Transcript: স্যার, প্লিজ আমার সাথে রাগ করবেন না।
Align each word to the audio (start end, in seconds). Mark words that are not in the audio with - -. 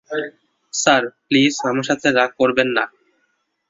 স্যার, 0.73 1.03
প্লিজ 1.27 1.53
আমার 1.69 1.85
সাথে 1.89 2.07
রাগ 2.09 2.31
করবেন 2.39 2.67
না। 2.77 2.83